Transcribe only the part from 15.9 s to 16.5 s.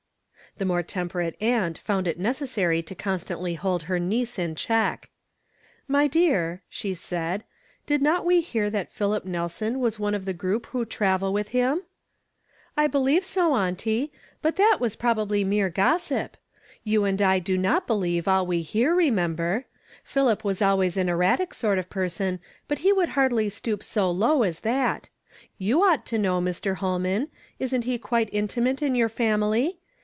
sip.